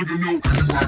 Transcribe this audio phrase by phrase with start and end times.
[0.00, 0.30] ain't got a front sugar, no.
[0.32, 0.87] You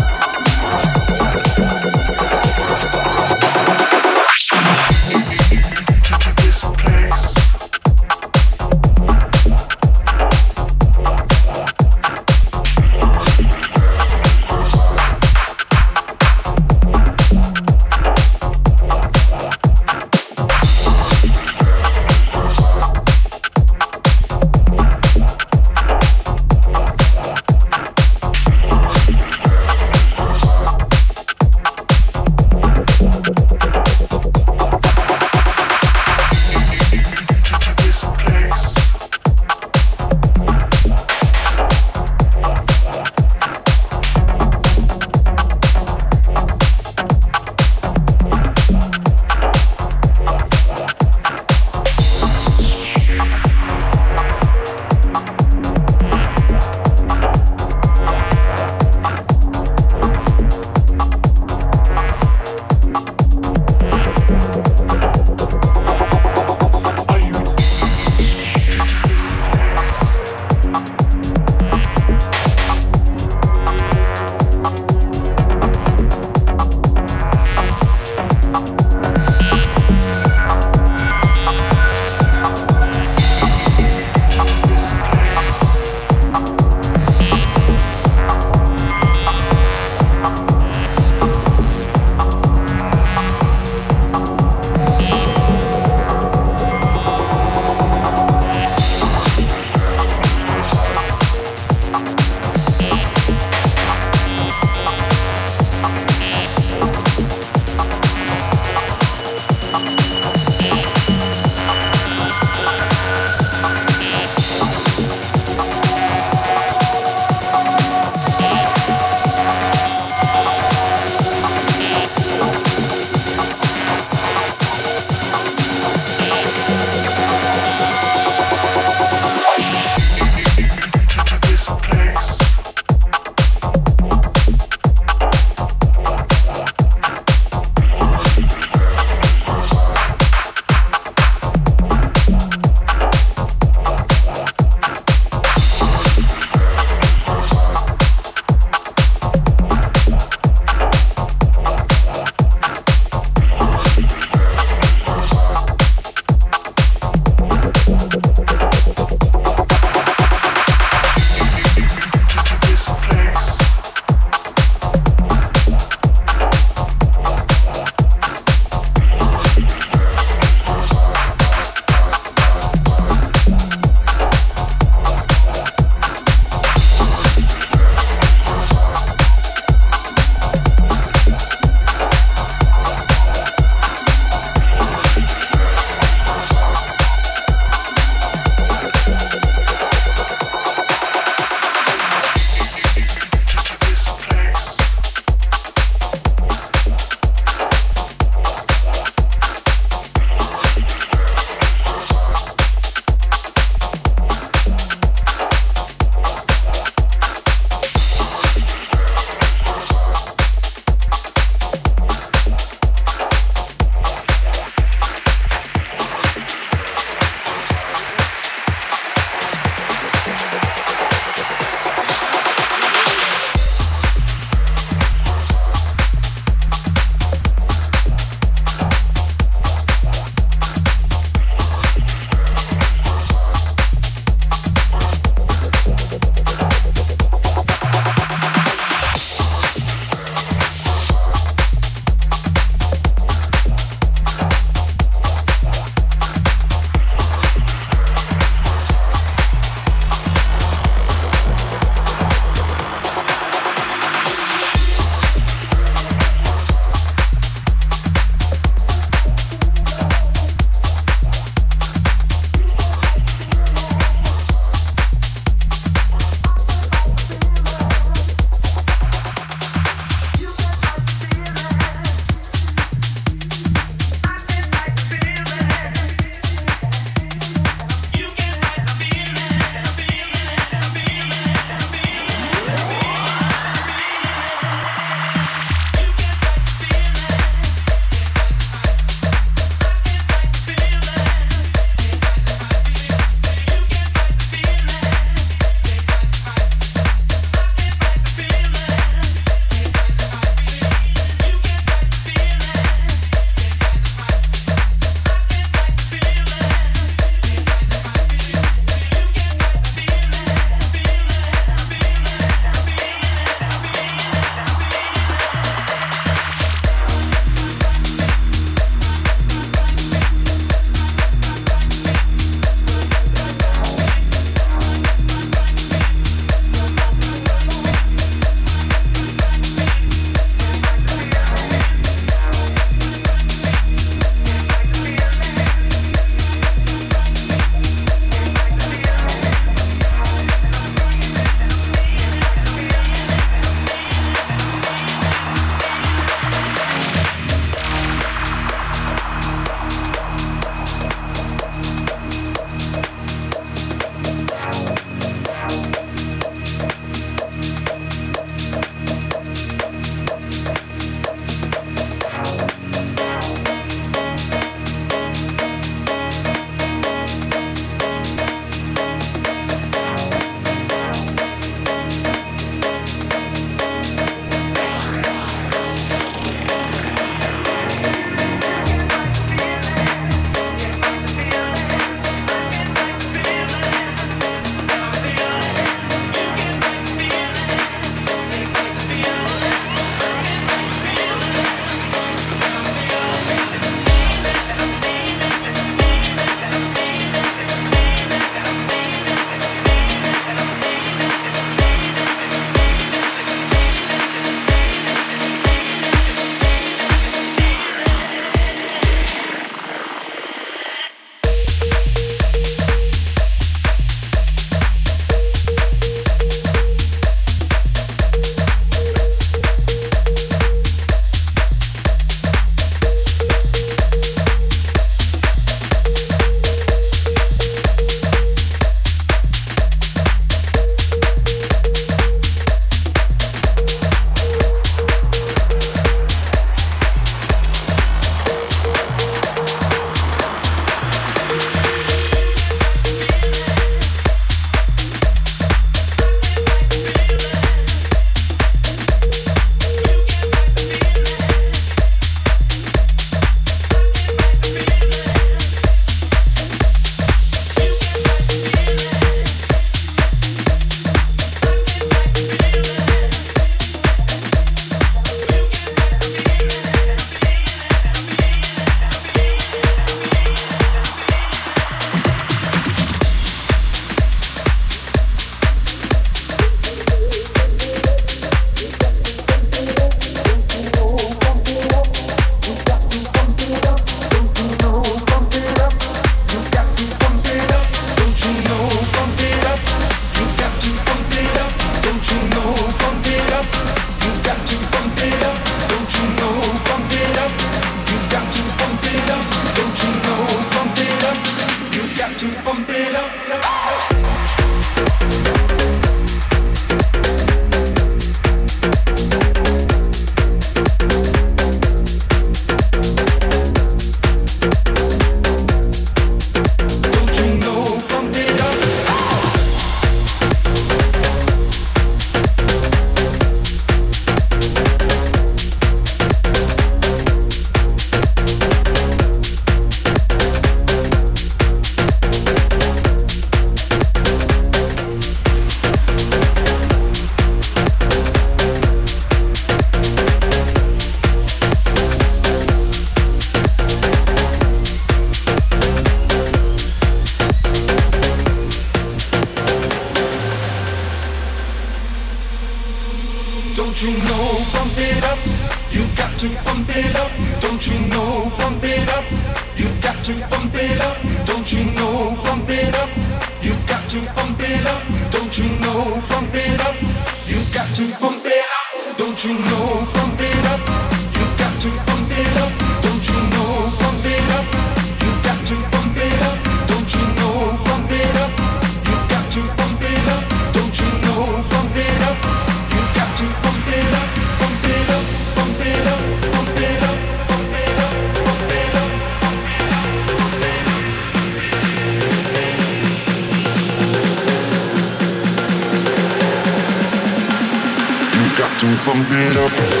[599.13, 600.00] come beat up.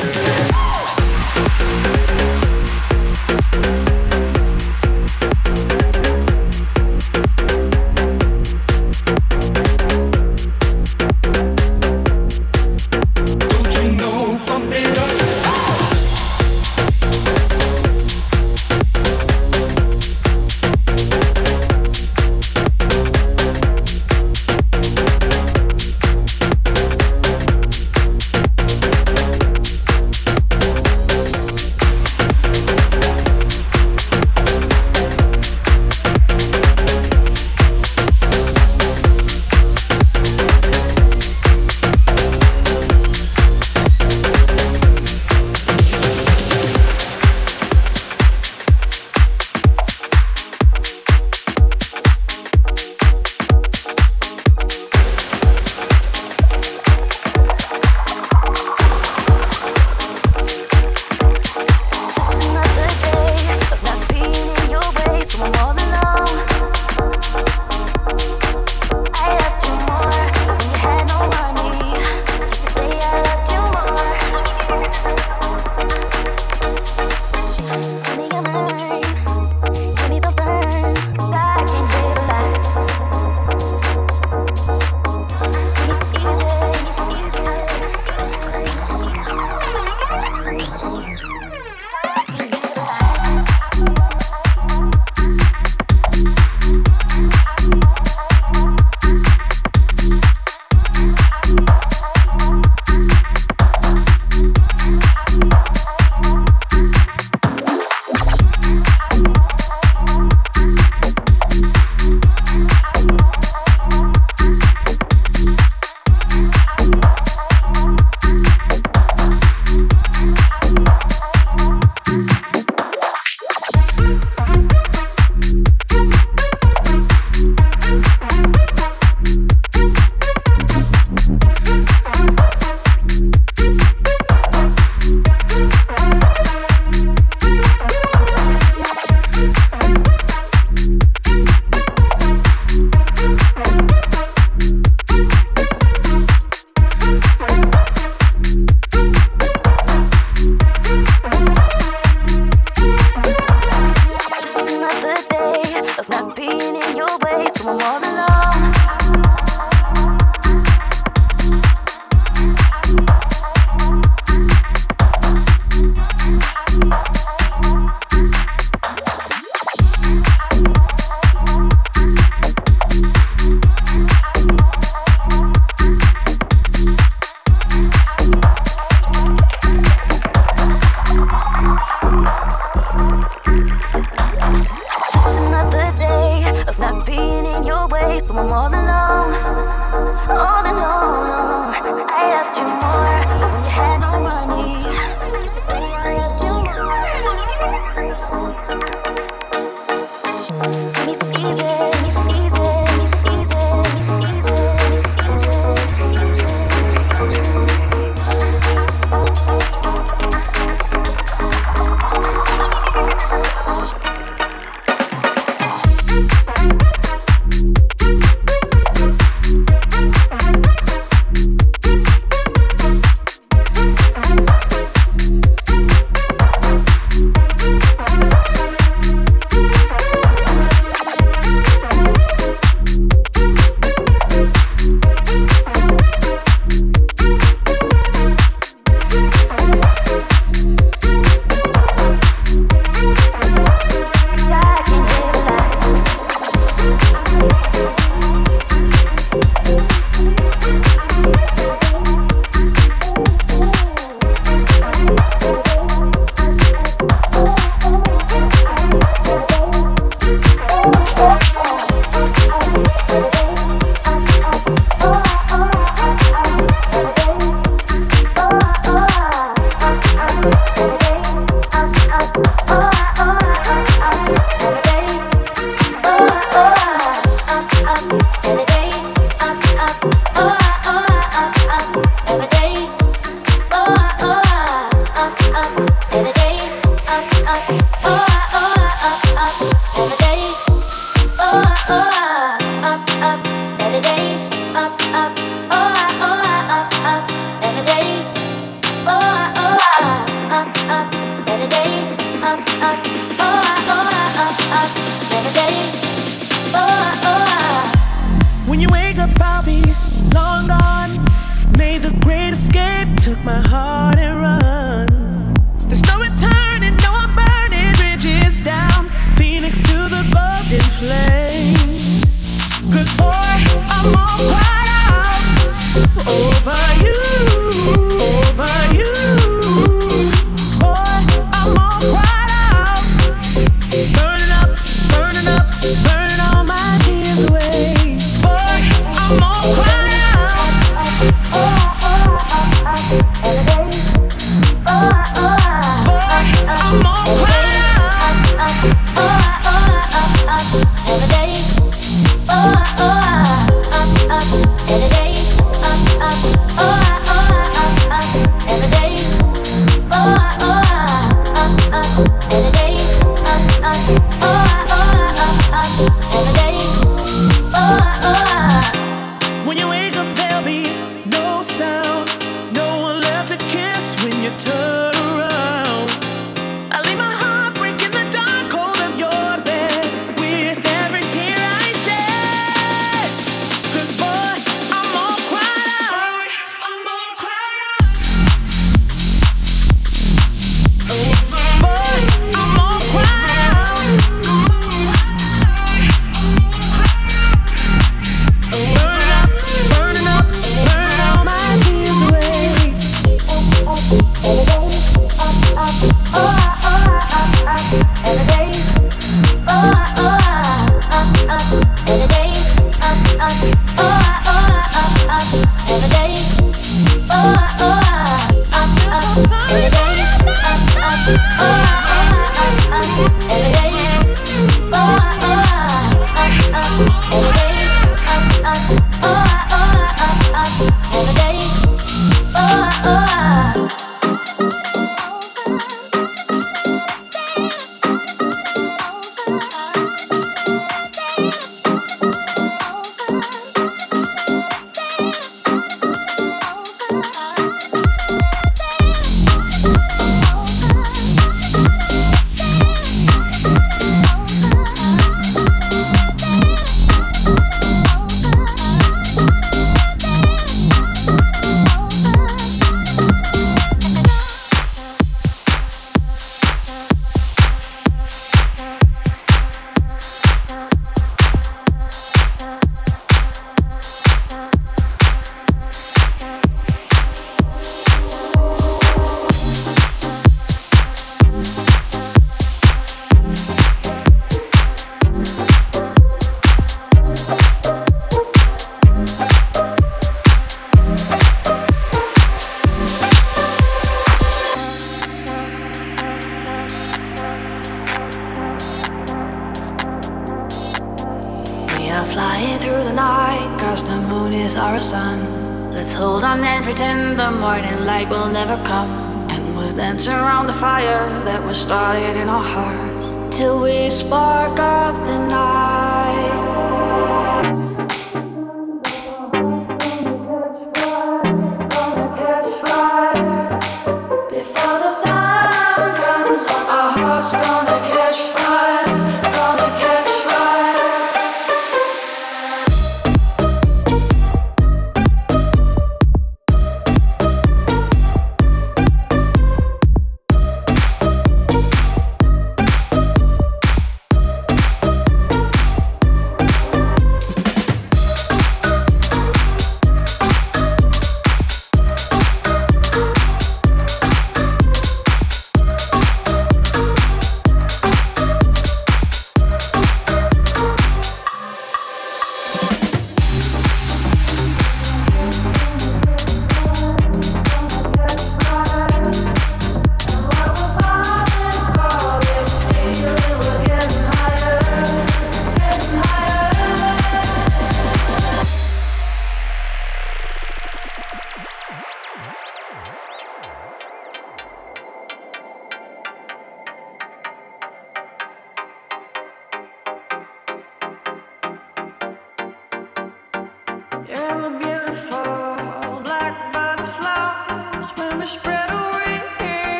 [507.61, 509.11] morning light will never come.
[509.51, 514.79] And we'll dance around the fire that was started in our hearts till we spark
[514.79, 515.90] up the night.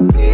[0.00, 0.33] I'm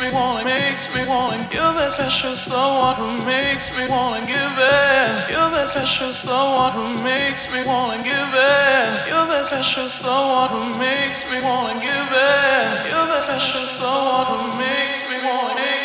[0.00, 1.48] me wanna makes me wanna.
[1.52, 5.30] You're the special someone who makes me wanna give in.
[5.30, 9.08] You're the special someone who makes me wanna give in.
[9.08, 12.90] You're the special someone who makes me wanna give in.
[12.90, 15.77] You're the special someone who makes me wanna